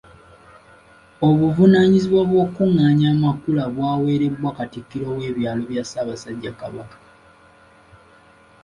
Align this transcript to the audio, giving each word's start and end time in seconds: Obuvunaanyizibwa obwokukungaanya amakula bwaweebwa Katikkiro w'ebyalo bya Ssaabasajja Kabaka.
Obuvunaanyizibwa 1.27 2.17
obwokukungaanya 2.25 3.07
amakula 3.13 3.63
bwaweebwa 3.73 4.49
Katikkiro 4.57 5.07
w'ebyalo 5.17 5.61
bya 5.71 5.83
Ssaabasajja 5.85 6.51
Kabaka. 6.59 6.97